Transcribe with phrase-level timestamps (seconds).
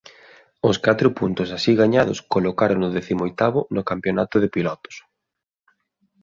[0.69, 4.95] Os catro puntos así gañados colocárono décimo oitavo no Campionato de Pilotos.